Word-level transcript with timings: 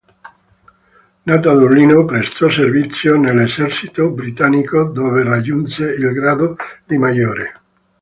Nato 1.27 1.51
a 1.51 1.53
Dublino 1.53 2.05
prestò 2.05 2.49
servizio 2.49 3.17
nell'esercito 3.17 4.09
britannico 4.09 4.89
dove 4.89 5.21
raggiunse 5.21 5.89
il 5.91 6.11
grado 6.13 6.55
di 6.83 6.97
maggiore. 6.97 7.53